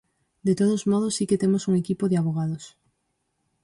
[0.47, 2.63] De todos modos, si que temos un equipo de avogados.